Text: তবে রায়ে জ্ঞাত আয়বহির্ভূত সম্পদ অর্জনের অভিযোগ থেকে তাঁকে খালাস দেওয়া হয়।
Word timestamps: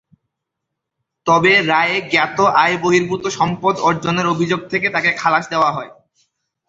তবে 1.27 1.51
রায়ে 1.63 1.97
জ্ঞাত 2.11 2.37
আয়বহির্ভূত 2.63 3.23
সম্পদ 3.39 3.75
অর্জনের 3.79 4.27
অভিযোগ 4.27 4.61
থেকে 4.67 4.87
তাঁকে 4.89 5.11
খালাস 5.17 5.45
দেওয়া 5.49 5.69
হয়। 5.71 5.91